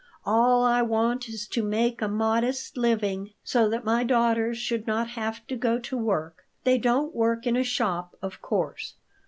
All 0.25 0.63
I 0.63 0.81
want 0.81 1.29
is 1.29 1.47
to 1.49 1.61
make 1.61 2.01
a 2.01 2.07
modest 2.07 2.75
living, 2.75 3.33
so 3.43 3.69
that 3.69 3.85
my 3.85 4.03
daughters 4.03 4.57
should 4.57 4.87
not 4.87 5.09
have 5.09 5.45
to 5.45 5.55
go 5.55 5.77
to 5.77 5.95
work. 5.95 6.47
They 6.63 6.79
don't 6.79 7.13
work 7.13 7.45
in 7.45 7.55
a 7.55 7.63
shop, 7.63 8.15
of 8.19 8.41
course. 8.41 8.95